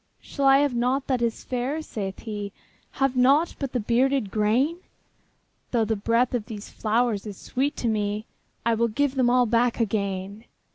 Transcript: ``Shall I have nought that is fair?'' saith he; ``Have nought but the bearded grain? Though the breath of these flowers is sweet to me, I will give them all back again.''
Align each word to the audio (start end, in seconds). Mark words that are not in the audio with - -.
``Shall 0.23 0.45
I 0.45 0.57
have 0.61 0.73
nought 0.73 1.05
that 1.05 1.21
is 1.21 1.43
fair?'' 1.43 1.83
saith 1.83 2.21
he; 2.21 2.51
``Have 2.95 3.15
nought 3.15 3.53
but 3.59 3.71
the 3.71 3.79
bearded 3.79 4.31
grain? 4.31 4.77
Though 5.69 5.85
the 5.85 5.95
breath 5.95 6.33
of 6.33 6.47
these 6.47 6.69
flowers 6.71 7.27
is 7.27 7.37
sweet 7.37 7.75
to 7.75 7.87
me, 7.87 8.25
I 8.65 8.73
will 8.73 8.87
give 8.87 9.13
them 9.13 9.29
all 9.29 9.45
back 9.45 9.79
again.'' 9.79 10.45